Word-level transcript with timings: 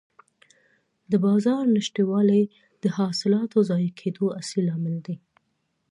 د 1.11 1.13
بازار 1.25 1.63
نشتوالی 1.77 2.43
د 2.83 2.85
حاصلاتو 2.97 3.57
ضایع 3.69 3.91
کېدو 3.99 4.25
اصلي 4.39 4.61
لامل 4.67 4.95
دی. 5.05 5.15